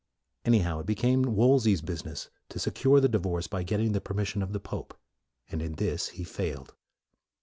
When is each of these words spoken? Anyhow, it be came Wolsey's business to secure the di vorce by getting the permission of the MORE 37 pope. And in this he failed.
Anyhow, 0.45 0.79
it 0.79 0.87
be 0.87 0.95
came 0.95 1.21
Wolsey's 1.21 1.83
business 1.83 2.31
to 2.49 2.57
secure 2.57 2.99
the 2.99 3.07
di 3.07 3.19
vorce 3.19 3.47
by 3.47 3.61
getting 3.61 3.91
the 3.91 4.01
permission 4.01 4.41
of 4.41 4.51
the 4.51 4.57
MORE 4.57 4.85
37 4.87 4.87
pope. 4.87 4.99
And 5.51 5.61
in 5.61 5.73
this 5.73 6.07
he 6.07 6.23
failed. 6.23 6.73